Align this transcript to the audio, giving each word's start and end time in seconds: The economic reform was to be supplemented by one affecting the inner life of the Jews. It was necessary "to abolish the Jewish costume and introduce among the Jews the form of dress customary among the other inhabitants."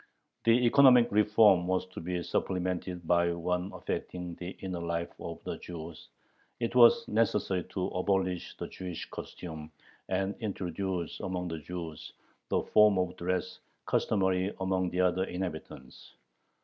The 0.45 0.65
economic 0.65 1.11
reform 1.11 1.67
was 1.67 1.85
to 1.89 1.99
be 2.01 2.23
supplemented 2.23 3.05
by 3.05 3.31
one 3.33 3.71
affecting 3.71 4.33
the 4.33 4.49
inner 4.59 4.81
life 4.81 5.13
of 5.19 5.43
the 5.43 5.57
Jews. 5.59 6.07
It 6.59 6.73
was 6.73 7.07
necessary 7.07 7.65
"to 7.65 7.85
abolish 7.89 8.57
the 8.57 8.67
Jewish 8.67 9.07
costume 9.11 9.69
and 10.09 10.33
introduce 10.39 11.19
among 11.19 11.49
the 11.49 11.59
Jews 11.59 12.13
the 12.49 12.63
form 12.63 12.97
of 12.97 13.15
dress 13.15 13.59
customary 13.85 14.51
among 14.59 14.89
the 14.89 15.01
other 15.01 15.25
inhabitants." 15.25 16.15